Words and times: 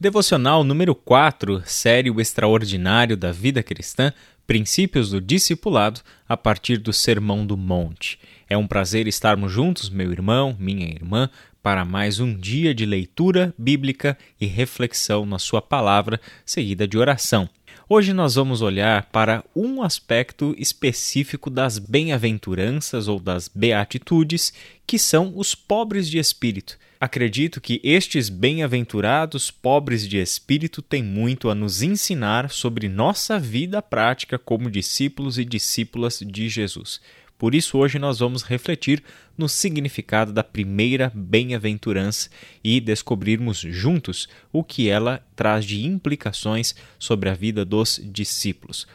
Devocional 0.00 0.64
número 0.64 0.94
4, 0.94 1.62
série 1.66 2.10
O 2.10 2.22
Extraordinário 2.22 3.18
da 3.18 3.30
Vida 3.32 3.62
Cristã, 3.62 4.14
Princípios 4.46 5.10
do 5.10 5.20
Discipulado, 5.20 6.00
a 6.26 6.38
partir 6.38 6.78
do 6.78 6.90
Sermão 6.90 7.44
do 7.44 7.54
Monte. 7.54 8.18
É 8.48 8.56
um 8.56 8.66
prazer 8.66 9.06
estarmos 9.06 9.52
juntos, 9.52 9.90
meu 9.90 10.10
irmão, 10.10 10.56
minha 10.58 10.86
irmã, 10.86 11.28
para 11.62 11.84
mais 11.84 12.18
um 12.18 12.34
dia 12.34 12.74
de 12.74 12.86
leitura 12.86 13.52
bíblica 13.58 14.16
e 14.40 14.46
reflexão 14.46 15.26
na 15.26 15.38
Sua 15.38 15.60
palavra, 15.60 16.18
seguida 16.46 16.88
de 16.88 16.96
oração. 16.96 17.46
Hoje 17.86 18.14
nós 18.14 18.36
vamos 18.36 18.62
olhar 18.62 19.10
para 19.12 19.44
um 19.54 19.82
aspecto 19.82 20.54
específico 20.56 21.50
das 21.50 21.78
bem-aventuranças 21.78 23.06
ou 23.06 23.20
das 23.20 23.48
beatitudes, 23.48 24.50
que 24.86 24.98
são 24.98 25.34
os 25.36 25.54
pobres 25.54 26.08
de 26.08 26.18
espírito. 26.18 26.78
Acredito 27.00 27.62
que 27.62 27.80
estes 27.82 28.28
bem-aventurados 28.28 29.50
pobres 29.50 30.06
de 30.06 30.18
espírito 30.18 30.82
têm 30.82 31.02
muito 31.02 31.48
a 31.48 31.54
nos 31.54 31.80
ensinar 31.80 32.50
sobre 32.50 32.90
nossa 32.90 33.38
vida 33.38 33.80
prática 33.80 34.38
como 34.38 34.70
discípulos 34.70 35.38
e 35.38 35.44
discípulas 35.46 36.18
de 36.18 36.50
Jesus. 36.50 37.00
Por 37.38 37.54
isso, 37.54 37.78
hoje 37.78 37.98
nós 37.98 38.18
vamos 38.18 38.42
refletir 38.42 39.02
no 39.34 39.48
significado 39.48 40.30
da 40.30 40.44
primeira 40.44 41.10
bem-aventurança 41.14 42.28
e 42.62 42.78
descobrirmos 42.82 43.60
juntos 43.60 44.28
o 44.52 44.62
que 44.62 44.90
ela 44.90 45.24
traz 45.34 45.64
de 45.64 45.86
implicações 45.86 46.74
sobre 46.98 47.30
a 47.30 47.34
vida 47.34 47.64
dos 47.64 47.98
discípulos. 48.04 48.86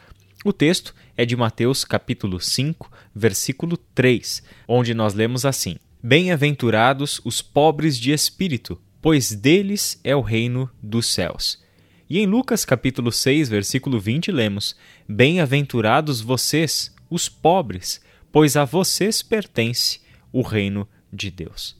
O 0.44 0.52
texto 0.52 0.94
é 1.16 1.26
de 1.26 1.34
Mateus 1.34 1.84
capítulo 1.84 2.38
5, 2.38 2.88
versículo 3.12 3.76
3, 3.76 4.44
onde 4.68 4.94
nós 4.94 5.12
lemos 5.12 5.44
assim: 5.44 5.76
Bem-aventurados 6.02 7.20
os 7.24 7.40
pobres 7.40 7.98
de 7.98 8.12
espírito, 8.12 8.80
pois 9.00 9.32
deles 9.32 9.98
é 10.04 10.14
o 10.14 10.20
reino 10.20 10.70
dos 10.82 11.06
céus. 11.06 11.64
E 12.08 12.20
em 12.20 12.26
Lucas 12.26 12.64
capítulo 12.64 13.10
6, 13.10 13.48
versículo 13.48 13.98
20 13.98 14.30
lemos: 14.30 14.76
Bem-aventurados 15.08 16.20
vocês, 16.20 16.94
os 17.08 17.28
pobres, 17.28 18.00
pois 18.30 18.56
a 18.56 18.64
vocês 18.64 19.22
pertence 19.22 20.00
o 20.30 20.42
reino 20.42 20.86
de 21.10 21.30
Deus. 21.30 21.76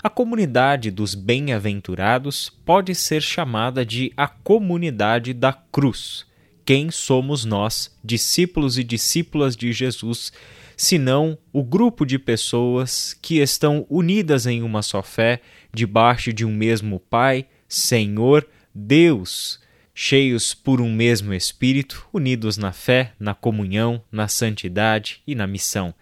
A 0.00 0.08
comunidade 0.08 0.90
dos 0.90 1.14
bem-aventurados 1.14 2.50
pode 2.64 2.94
ser 2.94 3.20
chamada 3.20 3.84
de 3.84 4.12
a 4.16 4.28
comunidade 4.28 5.34
da 5.34 5.52
cruz. 5.52 6.24
Quem 6.64 6.90
somos 6.90 7.44
nós, 7.44 7.94
discípulos 8.02 8.78
e 8.78 8.84
discípulas 8.84 9.54
de 9.54 9.70
Jesus, 9.70 10.32
senão 10.76 11.36
o 11.52 11.62
grupo 11.62 12.06
de 12.06 12.18
pessoas 12.18 13.14
que 13.20 13.38
estão 13.38 13.86
unidas 13.90 14.46
em 14.46 14.62
uma 14.62 14.80
só 14.80 15.02
fé, 15.02 15.42
debaixo 15.74 16.32
de 16.32 16.44
um 16.44 16.54
mesmo 16.54 16.98
Pai, 16.98 17.46
Senhor, 17.68 18.46
Deus, 18.74 19.60
cheios 19.94 20.54
por 20.54 20.80
um 20.80 20.90
mesmo 20.90 21.34
Espírito, 21.34 22.08
unidos 22.12 22.56
na 22.56 22.72
fé, 22.72 23.12
na 23.20 23.34
comunhão, 23.34 24.02
na 24.10 24.26
santidade 24.26 25.20
e 25.26 25.34
na 25.34 25.46
missão. 25.46 25.94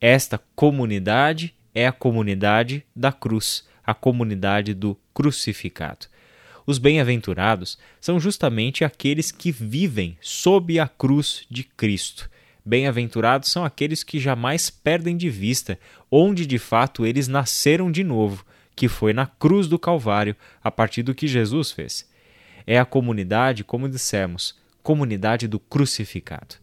Esta 0.00 0.38
comunidade 0.54 1.54
é 1.74 1.86
a 1.86 1.92
comunidade 1.92 2.84
da 2.94 3.12
cruz, 3.12 3.66
a 3.84 3.92
comunidade 3.92 4.72
do 4.72 4.98
crucificado. 5.12 6.06
Os 6.66 6.78
bem-aventurados 6.78 7.78
são 8.00 8.18
justamente 8.18 8.84
aqueles 8.84 9.30
que 9.30 9.52
vivem 9.52 10.18
sob 10.20 10.78
a 10.80 10.88
cruz 10.88 11.46
de 11.48 11.62
Cristo 11.62 12.28
Bem-aventurados 12.68 13.48
são 13.48 13.64
aqueles 13.64 14.02
que 14.02 14.18
jamais 14.18 14.70
perdem 14.70 15.16
de 15.16 15.30
vista 15.30 15.78
onde 16.10 16.44
de 16.44 16.58
fato 16.58 17.06
eles 17.06 17.28
nasceram 17.28 17.92
de 17.92 18.02
novo, 18.02 18.44
que 18.74 18.88
foi 18.88 19.12
na 19.12 19.24
cruz 19.24 19.68
do 19.68 19.78
Calvário, 19.78 20.34
a 20.64 20.68
partir 20.68 21.04
do 21.04 21.14
que 21.14 21.28
Jesus 21.28 21.70
fez. 21.70 22.10
É 22.66 22.76
a 22.76 22.84
comunidade, 22.84 23.62
como 23.62 23.88
dissemos, 23.88 24.58
comunidade 24.82 25.46
do 25.46 25.60
crucificado. 25.60 26.56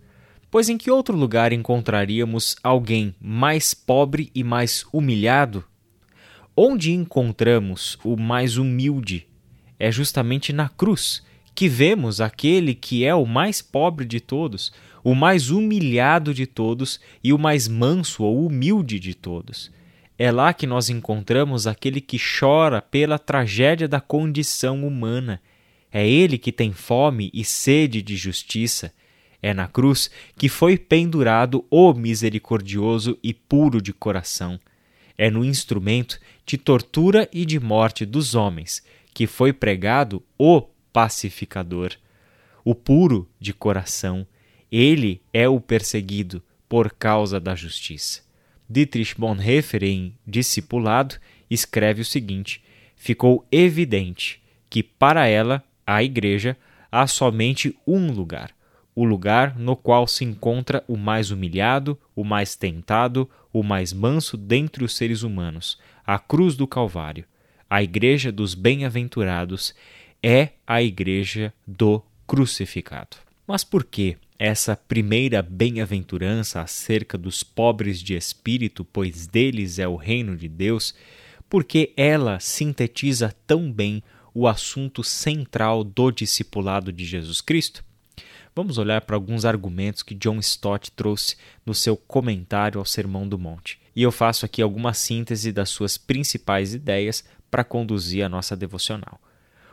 Pois 0.51 0.67
em 0.67 0.77
que 0.77 0.91
outro 0.91 1.15
lugar 1.15 1.53
encontraríamos 1.53 2.57
alguém 2.61 3.15
mais 3.21 3.73
pobre 3.73 4.29
e 4.35 4.43
mais 4.43 4.85
humilhado? 4.91 5.63
Onde 6.53 6.91
encontramos 6.91 7.97
o 8.03 8.17
mais 8.17 8.57
humilde? 8.57 9.25
É 9.83 9.91
justamente 9.91 10.53
na 10.53 10.69
cruz 10.69 11.21
que 11.53 11.67
vemos 11.67 12.21
aquele 12.21 12.73
que 12.73 13.03
é 13.03 13.13
o 13.13 13.25
mais 13.25 13.61
pobre 13.61 14.05
de 14.05 14.21
todos, 14.21 14.71
o 15.03 15.13
mais 15.13 15.49
humilhado 15.49 16.33
de 16.33 16.47
todos 16.47 17.01
e 17.21 17.33
o 17.33 17.37
mais 17.37 17.67
manso 17.67 18.23
ou 18.23 18.45
humilde 18.45 18.97
de 18.97 19.13
todos. 19.13 19.69
É 20.17 20.31
lá 20.31 20.53
que 20.53 20.65
nós 20.65 20.89
encontramos 20.89 21.67
aquele 21.67 21.99
que 21.99 22.17
chora 22.17 22.81
pela 22.81 23.19
tragédia 23.19 23.85
da 23.85 23.99
condição 23.99 24.87
humana. 24.87 25.41
É 25.91 26.07
ele 26.07 26.37
que 26.37 26.53
tem 26.53 26.71
fome 26.71 27.29
e 27.33 27.43
sede 27.43 28.01
de 28.01 28.15
justiça. 28.15 28.89
É 29.41 29.53
na 29.53 29.67
cruz 29.67 30.09
que 30.37 30.47
foi 30.47 30.77
pendurado 30.77 31.65
o 31.69 31.93
misericordioso 31.93 33.19
e 33.21 33.33
puro 33.33 33.81
de 33.81 33.91
coração. 33.91 34.57
É 35.17 35.29
no 35.29 35.43
instrumento 35.43 36.21
de 36.45 36.57
tortura 36.57 37.27
e 37.33 37.45
de 37.45 37.59
morte 37.59 38.05
dos 38.05 38.33
homens 38.33 38.81
que 39.13 39.27
foi 39.27 39.53
pregado 39.53 40.23
o 40.37 40.61
pacificador, 40.91 41.91
o 42.63 42.73
puro 42.73 43.29
de 43.39 43.53
coração, 43.53 44.25
ele 44.71 45.21
é 45.31 45.47
o 45.47 45.59
perseguido 45.59 46.41
por 46.67 46.91
causa 46.91 47.39
da 47.39 47.53
justiça. 47.53 48.21
Dietrich 48.67 49.15
Bonhoeffer, 49.19 49.83
em 49.83 50.15
Discipulado, 50.25 51.15
escreve 51.49 52.01
o 52.01 52.05
seguinte: 52.05 52.63
Ficou 52.95 53.45
evidente 53.51 54.41
que 54.69 54.81
para 54.81 55.27
ela, 55.27 55.63
a 55.85 56.01
Igreja, 56.01 56.57
há 56.91 57.05
somente 57.05 57.77
um 57.85 58.11
lugar, 58.11 58.51
o 58.95 59.03
lugar 59.03 59.57
no 59.59 59.75
qual 59.75 60.07
se 60.07 60.23
encontra 60.23 60.83
o 60.87 60.97
mais 60.97 61.29
humilhado, 61.29 61.99
o 62.15 62.23
mais 62.23 62.55
tentado, 62.55 63.29
o 63.51 63.61
mais 63.61 63.93
manso 63.93 64.37
dentre 64.37 64.83
os 64.83 64.95
seres 64.95 65.21
humanos, 65.21 65.77
a 66.05 66.17
cruz 66.17 66.55
do 66.55 66.65
Calvário. 66.65 67.25
A 67.69 67.81
Igreja 67.81 68.31
dos 68.31 68.53
Bem-aventurados 68.53 69.73
é 70.21 70.49
a 70.65 70.81
Igreja 70.81 71.53
do 71.65 72.01
Crucificado. 72.27 73.17
Mas 73.47 73.63
por 73.63 73.83
que 73.83 74.17
essa 74.39 74.75
primeira 74.75 75.41
bem-aventurança 75.41 76.61
acerca 76.61 77.17
dos 77.17 77.43
pobres 77.43 77.99
de 77.99 78.15
espírito, 78.15 78.83
pois 78.83 79.27
deles 79.27 79.79
é 79.79 79.87
o 79.87 79.95
reino 79.95 80.35
de 80.35 80.47
Deus, 80.47 80.93
porque 81.49 81.93
ela 81.95 82.39
sintetiza 82.39 83.35
tão 83.45 83.71
bem 83.71 84.03
o 84.33 84.47
assunto 84.47 85.03
central 85.03 85.83
do 85.83 86.11
discipulado 86.11 86.91
de 86.91 87.05
Jesus 87.05 87.41
Cristo? 87.41 87.83
Vamos 88.55 88.77
olhar 88.77 89.01
para 89.01 89.15
alguns 89.15 89.45
argumentos 89.45 90.03
que 90.03 90.13
John 90.13 90.37
Stott 90.39 90.91
trouxe 90.91 91.35
no 91.65 91.73
seu 91.73 91.97
comentário 91.97 92.79
ao 92.79 92.85
Sermão 92.85 93.27
do 93.27 93.39
Monte. 93.39 93.79
E 93.95 94.03
eu 94.03 94.11
faço 94.11 94.45
aqui 94.45 94.61
alguma 94.61 94.93
síntese 94.93 95.51
das 95.51 95.69
suas 95.69 95.97
principais 95.97 96.73
ideias 96.73 97.23
para 97.53 97.63
conduzir 97.63 98.25
a 98.25 98.29
nossa 98.29 98.55
devocional. 98.55 99.21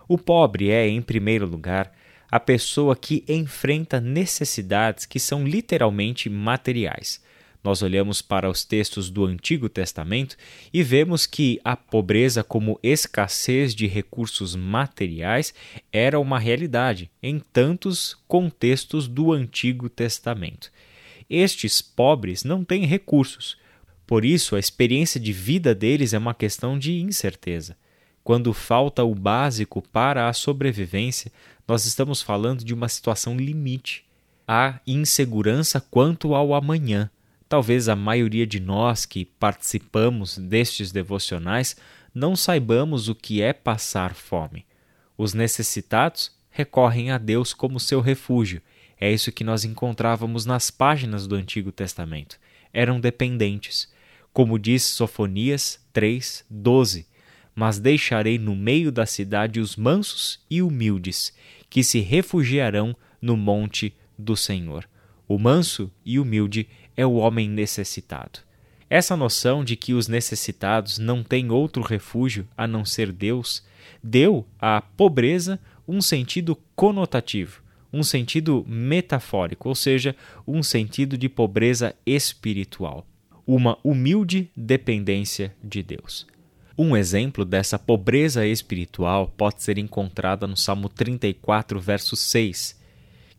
O 0.06 0.18
pobre 0.18 0.68
é, 0.68 0.86
em 0.86 1.00
primeiro 1.00 1.46
lugar, 1.46 1.90
a 2.30 2.38
pessoa 2.38 2.94
que 2.94 3.24
enfrenta 3.26 3.98
necessidades 3.98 5.06
que 5.06 5.18
são 5.18 5.46
literalmente 5.46 6.28
materiais. 6.28 7.22
Nós 7.64 7.80
olhamos 7.80 8.20
para 8.20 8.50
os 8.50 8.66
textos 8.66 9.08
do 9.08 9.24
Antigo 9.24 9.66
Testamento 9.66 10.36
e 10.70 10.82
vemos 10.82 11.24
que 11.24 11.58
a 11.64 11.74
pobreza, 11.74 12.44
como 12.44 12.78
escassez 12.82 13.74
de 13.74 13.86
recursos 13.86 14.54
materiais, 14.54 15.54
era 15.90 16.20
uma 16.20 16.38
realidade 16.38 17.10
em 17.22 17.38
tantos 17.38 18.14
contextos 18.28 19.08
do 19.08 19.32
Antigo 19.32 19.88
Testamento. 19.88 20.70
Estes 21.30 21.80
pobres 21.80 22.44
não 22.44 22.62
têm 22.62 22.84
recursos, 22.84 23.56
por 24.10 24.24
isso 24.24 24.56
a 24.56 24.58
experiência 24.58 25.20
de 25.20 25.32
vida 25.32 25.72
deles 25.72 26.12
é 26.12 26.18
uma 26.18 26.34
questão 26.34 26.76
de 26.76 26.98
incerteza. 26.98 27.76
Quando 28.24 28.52
falta 28.52 29.04
o 29.04 29.14
básico 29.14 29.80
para 29.80 30.28
a 30.28 30.32
sobrevivência, 30.32 31.30
nós 31.66 31.86
estamos 31.86 32.20
falando 32.20 32.64
de 32.64 32.74
uma 32.74 32.88
situação 32.88 33.36
limite. 33.36 34.04
Há 34.48 34.80
insegurança 34.84 35.80
quanto 35.80 36.34
ao 36.34 36.54
amanhã. 36.54 37.08
Talvez 37.48 37.88
a 37.88 37.94
maioria 37.94 38.44
de 38.44 38.58
nós 38.58 39.06
que 39.06 39.24
participamos 39.24 40.36
destes 40.36 40.90
devocionais 40.90 41.76
não 42.12 42.34
saibamos 42.34 43.08
o 43.08 43.14
que 43.14 43.40
é 43.40 43.52
passar 43.52 44.12
fome. 44.12 44.66
Os 45.16 45.34
necessitados 45.34 46.32
recorrem 46.50 47.12
a 47.12 47.16
Deus 47.16 47.54
como 47.54 47.78
seu 47.78 48.00
refúgio. 48.00 48.60
É 49.00 49.08
isso 49.12 49.30
que 49.30 49.44
nós 49.44 49.64
encontrávamos 49.64 50.44
nas 50.44 50.68
páginas 50.68 51.28
do 51.28 51.36
Antigo 51.36 51.70
Testamento. 51.70 52.40
Eram 52.72 52.98
dependentes. 52.98 53.88
Como 54.40 54.58
diz 54.58 54.84
Sofonias 54.84 55.78
3, 55.92 56.46
12: 56.48 57.06
Mas 57.54 57.78
deixarei 57.78 58.38
no 58.38 58.56
meio 58.56 58.90
da 58.90 59.04
cidade 59.04 59.60
os 59.60 59.76
mansos 59.76 60.42
e 60.48 60.62
humildes, 60.62 61.36
que 61.68 61.84
se 61.84 62.00
refugiarão 62.00 62.96
no 63.20 63.36
monte 63.36 63.94
do 64.18 64.34
Senhor. 64.34 64.88
O 65.28 65.38
manso 65.38 65.92
e 66.06 66.18
humilde 66.18 66.66
é 66.96 67.04
o 67.04 67.16
homem 67.16 67.50
necessitado. 67.50 68.40
Essa 68.88 69.14
noção 69.14 69.62
de 69.62 69.76
que 69.76 69.92
os 69.92 70.08
necessitados 70.08 70.98
não 70.98 71.22
têm 71.22 71.50
outro 71.50 71.82
refúgio 71.82 72.48
a 72.56 72.66
não 72.66 72.82
ser 72.82 73.12
Deus 73.12 73.62
deu 74.02 74.46
à 74.58 74.80
pobreza 74.80 75.60
um 75.86 76.00
sentido 76.00 76.56
conotativo, 76.74 77.60
um 77.92 78.02
sentido 78.02 78.64
metafórico, 78.66 79.68
ou 79.68 79.74
seja, 79.74 80.16
um 80.46 80.62
sentido 80.62 81.18
de 81.18 81.28
pobreza 81.28 81.94
espiritual, 82.06 83.06
uma 83.54 83.76
humilde 83.82 84.48
dependência 84.56 85.52
de 85.60 85.82
Deus. 85.82 86.24
Um 86.78 86.96
exemplo 86.96 87.44
dessa 87.44 87.80
pobreza 87.80 88.46
espiritual 88.46 89.26
pode 89.36 89.60
ser 89.60 89.76
encontrada 89.76 90.46
no 90.46 90.56
Salmo 90.56 90.88
34, 90.88 91.80
verso 91.80 92.14
6, 92.14 92.80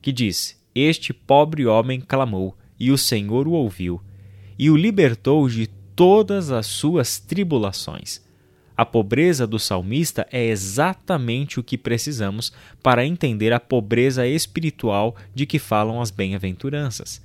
que 0.02 0.12
diz: 0.12 0.62
Este 0.76 1.14
pobre 1.14 1.66
homem 1.66 2.02
clamou, 2.02 2.58
e 2.78 2.92
o 2.92 2.98
Senhor 2.98 3.48
o 3.48 3.52
ouviu, 3.52 4.02
e 4.60 4.70
o 4.70 4.76
libertou 4.76 5.48
de 5.48 5.68
todas 5.96 6.52
as 6.52 6.68
suas 6.68 7.18
tribulações. 7.18 8.22
A 8.76 8.86
pobreza 8.86 9.48
do 9.48 9.58
salmista 9.58 10.28
é 10.30 10.46
exatamente 10.46 11.58
o 11.58 11.64
que 11.64 11.78
precisamos 11.78 12.52
para 12.84 13.06
entender 13.06 13.54
a 13.54 13.62
pobreza 13.62 14.28
espiritual 14.28 15.16
de 15.34 15.46
que 15.46 15.58
falam 15.58 16.02
as 16.02 16.12
bem-aventuranças. 16.12 17.22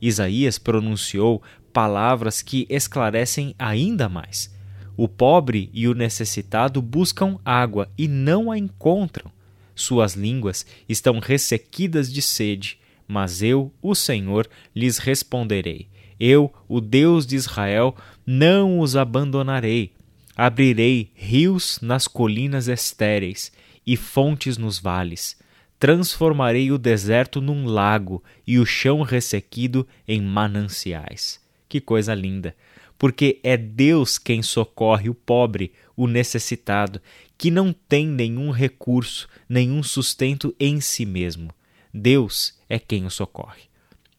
Isaías 0.00 0.58
pronunciou 0.58 1.42
palavras 1.76 2.40
que 2.40 2.66
esclarecem 2.70 3.54
ainda 3.58 4.08
mais 4.08 4.56
o 4.96 5.06
pobre 5.06 5.68
e 5.74 5.86
o 5.86 5.94
necessitado 5.94 6.80
buscam 6.80 7.38
água 7.44 7.90
e 7.98 8.08
não 8.08 8.50
a 8.50 8.56
encontram. 8.56 9.30
Suas 9.74 10.14
línguas 10.14 10.64
estão 10.88 11.18
ressequidas 11.18 12.10
de 12.10 12.22
sede, 12.22 12.78
mas 13.06 13.42
eu, 13.42 13.70
o 13.82 13.94
Senhor, 13.94 14.48
lhes 14.74 14.96
responderei. 14.96 15.86
Eu, 16.18 16.50
o 16.66 16.80
Deus 16.80 17.26
de 17.26 17.36
Israel, 17.36 17.94
não 18.24 18.80
os 18.80 18.96
abandonarei. 18.96 19.92
Abrirei 20.34 21.10
rios 21.14 21.78
nas 21.82 22.08
colinas 22.08 22.68
estéreis 22.68 23.52
e 23.86 23.98
fontes 23.98 24.56
nos 24.56 24.78
vales. 24.78 25.36
Transformarei 25.78 26.72
o 26.72 26.78
deserto 26.78 27.42
num 27.42 27.66
lago 27.66 28.24
e 28.46 28.58
o 28.58 28.64
chão 28.64 29.02
ressequido 29.02 29.86
em 30.08 30.22
mananciais. 30.22 31.44
Que 31.68 31.80
coisa 31.80 32.14
linda! 32.14 32.54
porque 32.98 33.40
é 33.42 33.56
Deus 33.56 34.18
quem 34.18 34.42
socorre 34.42 35.08
o 35.08 35.14
pobre, 35.14 35.72
o 35.96 36.06
necessitado, 36.06 37.00
que 37.36 37.50
não 37.50 37.72
tem 37.72 38.06
nenhum 38.06 38.50
recurso, 38.50 39.28
nenhum 39.48 39.82
sustento 39.82 40.54
em 40.58 40.80
si 40.80 41.04
mesmo. 41.04 41.50
Deus 41.92 42.58
é 42.68 42.78
quem 42.78 43.04
o 43.04 43.10
socorre. 43.10 43.62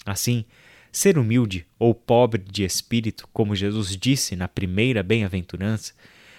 Assim, 0.05 0.45
ser 0.91 1.17
humilde 1.17 1.65
ou 1.79 1.93
pobre 1.93 2.41
de 2.41 2.63
espírito, 2.63 3.27
como 3.33 3.55
Jesus 3.55 3.95
disse 3.95 4.35
na 4.35 4.47
primeira 4.47 5.01
bem-aventurança, 5.01 5.93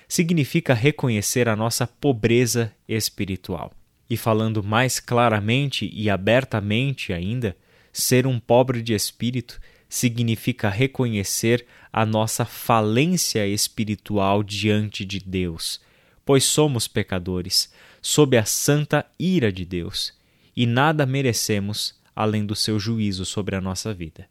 significa 0.07 0.75
reconhecer 0.75 1.49
a 1.49 1.57
nossa 1.57 1.87
pobreza 1.87 2.73
espiritual. 2.89 3.73
E 4.09 4.17
falando 4.17 4.63
mais 4.63 4.99
claramente 5.01 5.91
e 5.93 6.09
abertamente 6.09 7.13
ainda, 7.13 7.57
ser 7.93 8.27
um 8.27 8.39
pobre 8.41 8.81
de 8.81 8.95
espírito 8.95 9.61
significa 9.89 10.69
reconhecer 10.69 11.67
a 11.93 12.05
nossa 12.05 12.45
falência 12.45 13.47
espiritual 13.47 14.43
diante 14.43 15.05
de 15.05 15.19
Deus, 15.19 15.81
pois 16.25 16.45
somos 16.45 16.87
pecadores, 16.87 17.73
sob 18.03 18.37
a 18.37 18.45
santa 18.45 19.07
ira 19.19 19.51
de 19.51 19.65
Deus, 19.65 20.13
e 20.55 20.67
nada 20.67 21.07
merecemos 21.07 21.99
além 22.15 22.45
do 22.45 22.55
seu 22.55 22.79
juízo 22.79 23.25
sobre 23.25 23.57
a 23.57 23.61
nossa 23.61 23.95
vida. 23.95 24.29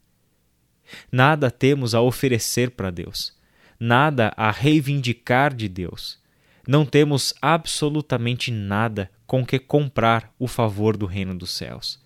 Nada 1.10 1.50
temos 1.50 1.94
a 1.94 2.00
oferecer 2.00 2.70
para 2.70 2.90
Deus, 2.90 3.36
nada 3.78 4.32
a 4.36 4.50
reivindicar 4.50 5.54
de 5.54 5.68
Deus. 5.68 6.18
Não 6.66 6.84
temos 6.84 7.34
absolutamente 7.40 8.50
nada 8.50 9.10
com 9.26 9.44
que 9.44 9.58
comprar 9.58 10.32
o 10.38 10.46
favor 10.46 10.96
do 10.96 11.06
reino 11.06 11.34
dos 11.34 11.50
céus. 11.50 12.02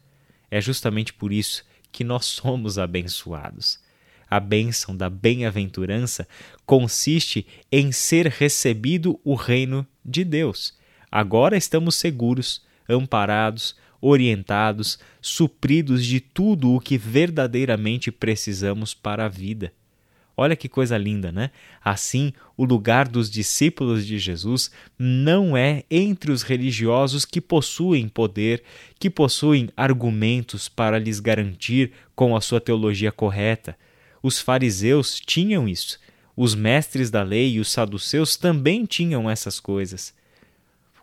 É 0.51 0.61
justamente 0.61 1.13
por 1.13 1.33
isso 1.33 1.65
que 1.93 2.03
nós 2.03 2.25
somos 2.25 2.79
abençoados. 2.79 3.79
A 4.29 4.41
bênção 4.41 4.97
da 4.97 5.11
bem-aventurança 5.11 6.27
consiste 6.65 7.47
em 7.71 7.93
ser 7.93 8.27
recebido 8.29 9.21
o 9.23 9.35
reino 9.35 9.87
de 10.03 10.25
Deus. 10.25 10.77
Agora 11.11 11.55
estamos 11.55 11.97
seguros, 11.97 12.65
amparados, 12.89 13.77
orientados, 14.01 14.99
supridos 15.21 16.05
de 16.05 16.19
tudo 16.19 16.75
o 16.75 16.81
que 16.81 16.97
verdadeiramente 16.97 18.11
precisamos 18.11 18.95
para 18.95 19.27
a 19.27 19.29
vida. 19.29 19.73
Olha 20.37 20.57
que 20.57 20.69
coisa 20.69 20.97
linda, 20.97 21.31
né? 21.31 21.51
Assim, 21.85 22.33
o 22.57 22.65
lugar 22.65 23.07
dos 23.07 23.31
discípulos 23.31 24.07
de 24.07 24.19
Jesus 24.19 24.71
não 24.99 25.57
é 25.57 25.85
entre 25.91 26.33
os 26.33 26.43
religiosos 26.43 27.25
que 27.25 27.41
possuem 27.41 28.09
poder, 28.09 28.63
que 28.99 29.11
possuem 29.11 29.69
argumentos 29.77 30.69
para 30.69 30.99
lhes 30.99 31.21
garantir 31.21 31.93
com 32.15 32.35
a 32.35 32.41
sua 32.41 32.61
teologia 32.61 33.13
correta. 33.13 33.77
Os 34.23 34.41
fariseus 34.41 35.21
tinham 35.21 35.69
isso. 35.69 35.99
Os 36.35 36.55
mestres 36.55 37.11
da 37.11 37.23
lei 37.23 37.53
e 37.53 37.61
os 37.61 37.71
saduceus 37.71 38.37
também 38.37 38.87
tinham 38.87 39.29
essas 39.29 39.61
coisas. 39.61 40.15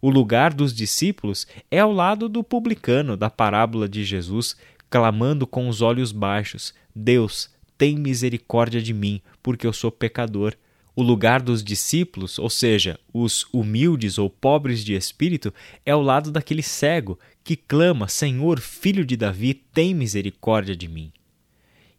O 0.01 0.09
lugar 0.09 0.53
dos 0.53 0.73
discípulos 0.73 1.45
é 1.69 1.79
ao 1.79 1.91
lado 1.91 2.27
do 2.27 2.43
publicano 2.43 3.15
da 3.15 3.29
parábola 3.29 3.87
de 3.87 4.03
Jesus, 4.03 4.55
clamando 4.89 5.45
com 5.45 5.67
os 5.67 5.81
olhos 5.81 6.11
baixos: 6.11 6.73
Deus, 6.95 7.49
tem 7.79 7.97
misericórdia 7.97 8.81
de 8.81 8.93
mim, 8.93 9.21
porque 9.41 9.65
eu 9.65 9.71
sou 9.71 9.89
pecador. 9.89 10.53
O 10.93 11.01
lugar 11.01 11.41
dos 11.41 11.63
discípulos, 11.63 12.37
ou 12.37 12.49
seja, 12.49 12.99
os 13.13 13.47
humildes 13.53 14.17
ou 14.17 14.29
pobres 14.29 14.83
de 14.83 14.93
espírito, 14.93 15.53
é 15.85 15.91
ao 15.91 16.01
lado 16.01 16.29
daquele 16.29 16.61
cego 16.61 17.17
que 17.41 17.55
clama: 17.55 18.09
Senhor, 18.09 18.59
filho 18.59 19.05
de 19.05 19.15
Davi, 19.15 19.53
tem 19.53 19.95
misericórdia 19.95 20.75
de 20.75 20.89
mim. 20.89 21.09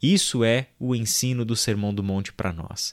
Isso 0.02 0.44
é 0.44 0.66
o 0.78 0.94
ensino 0.94 1.46
do 1.46 1.56
Sermão 1.56 1.94
do 1.94 2.02
Monte 2.02 2.30
para 2.30 2.52
nós. 2.52 2.92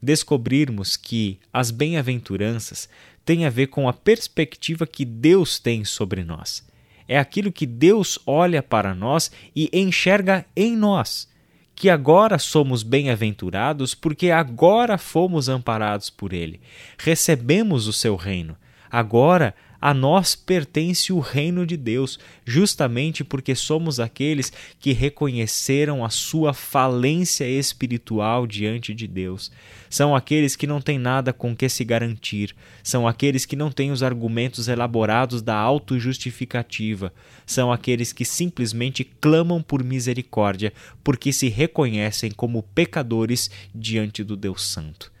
Descobrirmos 0.00 0.96
que 0.96 1.40
as 1.52 1.72
bem-aventuranças 1.72 2.88
têm 3.24 3.46
a 3.46 3.50
ver 3.50 3.66
com 3.66 3.88
a 3.88 3.92
perspectiva 3.92 4.86
que 4.86 5.04
Deus 5.04 5.58
tem 5.58 5.84
sobre 5.84 6.22
nós. 6.22 6.64
É 7.08 7.18
aquilo 7.18 7.50
que 7.50 7.66
Deus 7.66 8.16
olha 8.24 8.62
para 8.62 8.94
nós 8.94 9.28
e 9.56 9.68
enxerga 9.72 10.46
em 10.54 10.76
nós 10.76 11.26
que 11.78 11.88
agora 11.88 12.40
somos 12.40 12.82
bem-aventurados 12.82 13.94
porque 13.94 14.32
agora 14.32 14.98
fomos 14.98 15.48
amparados 15.48 16.10
por 16.10 16.32
Ele. 16.32 16.60
Recebemos 16.98 17.86
o 17.86 17.92
seu 17.92 18.16
reino. 18.16 18.56
Agora 18.90 19.54
a 19.80 19.94
nós 19.94 20.34
pertence 20.34 21.12
o 21.12 21.20
reino 21.20 21.64
de 21.64 21.76
Deus, 21.76 22.18
justamente 22.44 23.22
porque 23.22 23.54
somos 23.54 24.00
aqueles 24.00 24.52
que 24.80 24.92
reconheceram 24.92 26.04
a 26.04 26.10
sua 26.10 26.52
falência 26.52 27.48
espiritual 27.48 28.46
diante 28.46 28.92
de 28.92 29.06
Deus. 29.06 29.52
São 29.88 30.14
aqueles 30.14 30.56
que 30.56 30.66
não 30.66 30.80
têm 30.80 30.98
nada 30.98 31.32
com 31.32 31.54
que 31.54 31.68
se 31.68 31.84
garantir, 31.84 32.54
são 32.82 33.06
aqueles 33.06 33.46
que 33.46 33.54
não 33.54 33.70
têm 33.70 33.92
os 33.92 34.02
argumentos 34.02 34.66
elaborados 34.66 35.40
da 35.42 35.54
autojustificativa, 35.54 37.12
são 37.46 37.72
aqueles 37.72 38.12
que 38.12 38.24
simplesmente 38.24 39.04
clamam 39.04 39.62
por 39.62 39.84
misericórdia, 39.84 40.72
porque 41.04 41.32
se 41.32 41.48
reconhecem 41.48 42.30
como 42.32 42.62
pecadores 42.62 43.50
diante 43.74 44.24
do 44.24 44.36
Deus 44.36 44.66
Santo. 44.66 45.12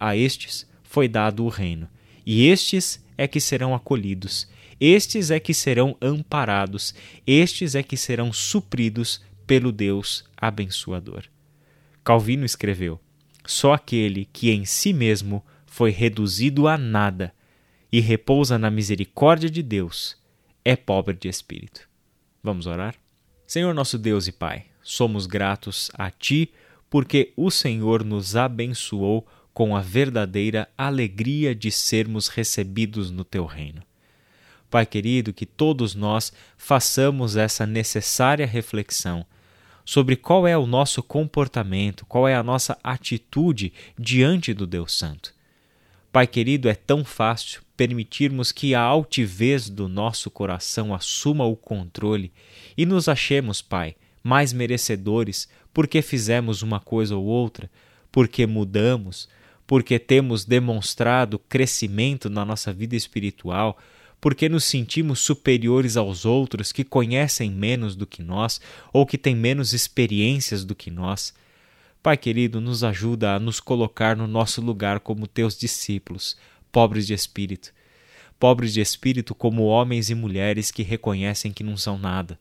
A 0.00 0.16
estes 0.16 0.66
foi 0.82 1.06
dado 1.06 1.44
o 1.44 1.48
reino, 1.48 1.88
e 2.24 2.46
estes 2.48 3.04
é 3.16 3.26
que 3.26 3.40
serão 3.40 3.74
acolhidos, 3.74 4.48
estes 4.80 5.30
é 5.30 5.40
que 5.40 5.54
serão 5.54 5.96
amparados, 6.00 6.94
estes 7.26 7.74
é 7.74 7.82
que 7.82 7.96
serão 7.96 8.32
supridos 8.32 9.22
pelo 9.46 9.72
Deus 9.72 10.24
abençoador. 10.36 11.24
Calvino 12.04 12.44
escreveu: 12.44 13.00
Só 13.46 13.72
aquele 13.72 14.26
que 14.32 14.50
em 14.50 14.64
si 14.64 14.92
mesmo 14.92 15.44
foi 15.66 15.90
reduzido 15.90 16.68
a 16.68 16.76
nada 16.76 17.34
e 17.90 18.00
repousa 18.00 18.58
na 18.58 18.70
misericórdia 18.70 19.48
de 19.48 19.62
Deus 19.62 20.16
é 20.66 20.74
pobre 20.74 21.14
de 21.14 21.28
espírito. 21.28 21.88
Vamos 22.42 22.66
orar? 22.66 22.96
Senhor 23.46 23.72
nosso 23.72 23.96
Deus 23.96 24.26
e 24.26 24.32
Pai, 24.32 24.66
somos 24.82 25.24
gratos 25.24 25.92
a 25.94 26.10
Ti 26.10 26.52
porque 26.90 27.32
o 27.36 27.52
Senhor 27.52 28.04
nos 28.04 28.34
abençoou 28.34 29.24
com 29.56 29.74
a 29.74 29.80
verdadeira 29.80 30.68
alegria 30.76 31.54
de 31.54 31.70
sermos 31.70 32.28
recebidos 32.28 33.10
no 33.10 33.24
teu 33.24 33.46
reino. 33.46 33.82
Pai 34.70 34.84
querido, 34.84 35.32
que 35.32 35.46
todos 35.46 35.94
nós 35.94 36.30
façamos 36.58 37.36
essa 37.36 37.64
necessária 37.64 38.46
reflexão 38.46 39.24
sobre 39.82 40.14
qual 40.14 40.46
é 40.46 40.58
o 40.58 40.66
nosso 40.66 41.02
comportamento, 41.02 42.04
qual 42.04 42.28
é 42.28 42.36
a 42.36 42.42
nossa 42.42 42.76
atitude 42.84 43.72
diante 43.98 44.52
do 44.52 44.66
Deus 44.66 44.92
Santo. 44.92 45.32
Pai 46.12 46.26
querido, 46.26 46.68
é 46.68 46.74
tão 46.74 47.02
fácil 47.02 47.62
permitirmos 47.74 48.52
que 48.52 48.74
a 48.74 48.82
altivez 48.82 49.70
do 49.70 49.88
nosso 49.88 50.30
coração 50.30 50.94
assuma 50.94 51.46
o 51.46 51.56
controle 51.56 52.30
e 52.76 52.84
nos 52.84 53.08
achemos, 53.08 53.62
Pai, 53.62 53.96
mais 54.22 54.52
merecedores 54.52 55.48
porque 55.72 56.02
fizemos 56.02 56.60
uma 56.60 56.78
coisa 56.78 57.16
ou 57.16 57.24
outra, 57.24 57.70
porque 58.12 58.46
mudamos, 58.46 59.26
porque 59.66 59.98
temos 59.98 60.44
demonstrado 60.44 61.38
crescimento 61.38 62.30
na 62.30 62.44
nossa 62.44 62.72
vida 62.72 62.94
espiritual, 62.94 63.76
porque 64.20 64.48
nos 64.48 64.64
sentimos 64.64 65.20
superiores 65.20 65.96
aos 65.96 66.24
outros 66.24 66.72
que 66.72 66.84
conhecem 66.84 67.50
menos 67.50 67.96
do 67.96 68.06
que 68.06 68.22
nós 68.22 68.60
ou 68.92 69.04
que 69.04 69.18
têm 69.18 69.34
menos 69.34 69.72
experiências 69.72 70.64
do 70.64 70.74
que 70.74 70.90
nós. 70.90 71.34
Pai 72.02 72.16
querido, 72.16 72.60
nos 72.60 72.84
ajuda 72.84 73.34
a 73.34 73.40
nos 73.40 73.58
colocar 73.58 74.16
no 74.16 74.26
nosso 74.26 74.60
lugar 74.60 75.00
como 75.00 75.26
teus 75.26 75.58
discípulos, 75.58 76.36
pobres 76.70 77.06
de 77.06 77.14
espírito. 77.14 77.74
Pobres 78.38 78.72
de 78.72 78.80
espírito 78.80 79.34
como 79.34 79.64
homens 79.64 80.10
e 80.10 80.14
mulheres 80.14 80.70
que 80.70 80.82
reconhecem 80.82 81.52
que 81.52 81.64
não 81.64 81.76
são 81.76 81.98
nada 81.98 82.38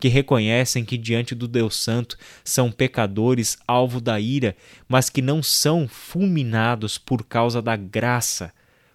que 0.00 0.08
reconhecem 0.08 0.84
que 0.84 0.96
diante 0.96 1.34
do 1.34 1.46
Deus 1.46 1.76
Santo 1.76 2.16
são 2.42 2.72
pecadores 2.72 3.58
alvo 3.68 4.00
da 4.00 4.18
ira, 4.18 4.56
mas 4.88 5.10
que 5.10 5.20
não 5.20 5.42
são 5.42 5.86
fulminados 5.86 6.96
por 6.96 7.24
causa 7.24 7.60
da 7.60 7.76
graça, 7.76 8.52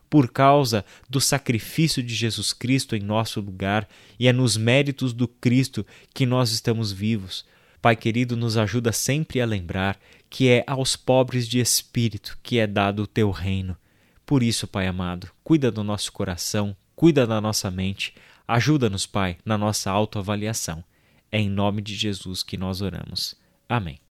por 0.10 0.32
causa 0.32 0.84
do 1.08 1.22
sacrifício 1.22 2.02
de 2.02 2.16
Jesus 2.16 2.52
Cristo 2.52 2.96
em 2.96 3.00
nosso 3.00 3.40
lugar, 3.40 3.88
e 4.20 4.28
é 4.28 4.34
nos 4.34 4.58
méritos 4.58 5.14
do 5.14 5.28
Cristo 5.28 5.86
que 6.14 6.26
nós 6.26 6.52
estamos 6.52 6.92
vivos. 6.92 7.46
Pai 7.82 7.96
querido, 7.96 8.36
nos 8.36 8.58
ajuda 8.58 8.92
sempre 8.92 9.40
a 9.40 9.46
lembrar 9.46 10.00
que 10.28 10.50
é 10.50 10.64
aos 10.66 10.96
pobres 10.96 11.48
de 11.48 11.60
espírito 11.60 12.38
que 12.42 12.58
é 12.58 12.66
dado 12.66 13.04
o 13.04 13.08
teu 13.08 13.30
reino. 13.30 13.78
Por 14.26 14.42
isso, 14.42 14.66
Pai 14.68 14.88
amado, 14.88 15.30
cuida 15.44 15.72
do 15.72 15.84
nosso 15.84 16.12
coração, 16.12 16.76
cuida 16.96 17.28
da 17.28 17.40
nossa 17.40 17.70
mente, 17.70 18.16
ajuda-nos, 18.48 19.06
Pai, 19.06 19.38
na 19.46 19.56
nossa 19.56 19.92
autoavaliação. 19.92 20.84
É 21.32 21.40
em 21.40 21.50
nome 21.50 21.82
de 21.82 21.96
Jesus 21.96 22.44
que 22.44 22.58
nós 22.58 22.82
oramos. 22.82 23.36
Amém. 23.68 24.00